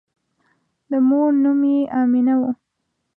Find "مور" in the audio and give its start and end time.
1.07-1.29